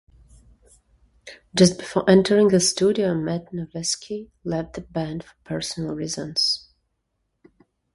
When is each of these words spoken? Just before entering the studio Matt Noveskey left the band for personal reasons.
Just 1.53 1.77
before 1.77 2.09
entering 2.09 2.47
the 2.47 2.59
studio 2.59 3.13
Matt 3.13 3.53
Noveskey 3.53 4.31
left 4.43 4.73
the 4.73 4.81
band 4.81 5.23
for 5.23 5.35
personal 5.43 5.93
reasons. 5.93 6.71